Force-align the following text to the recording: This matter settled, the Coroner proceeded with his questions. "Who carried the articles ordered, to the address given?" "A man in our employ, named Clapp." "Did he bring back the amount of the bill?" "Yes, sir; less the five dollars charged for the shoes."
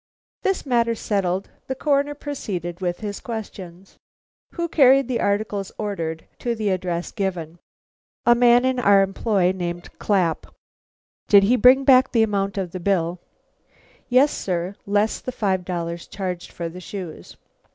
This 0.41 0.65
matter 0.65 0.95
settled, 0.95 1.51
the 1.67 1.75
Coroner 1.75 2.15
proceeded 2.15 2.81
with 2.81 3.01
his 3.01 3.19
questions. 3.19 3.99
"Who 4.53 4.67
carried 4.67 5.07
the 5.07 5.19
articles 5.19 5.71
ordered, 5.77 6.25
to 6.39 6.55
the 6.55 6.69
address 6.69 7.11
given?" 7.11 7.59
"A 8.25 8.33
man 8.33 8.65
in 8.65 8.79
our 8.79 9.03
employ, 9.03 9.51
named 9.51 9.89
Clapp." 9.99 10.55
"Did 11.27 11.43
he 11.43 11.55
bring 11.55 11.83
back 11.83 12.13
the 12.13 12.23
amount 12.23 12.57
of 12.57 12.71
the 12.71 12.79
bill?" 12.79 13.19
"Yes, 14.09 14.31
sir; 14.31 14.73
less 14.87 15.19
the 15.19 15.31
five 15.31 15.63
dollars 15.65 16.07
charged 16.07 16.51
for 16.51 16.67
the 16.67 16.81
shoes." 16.81 17.37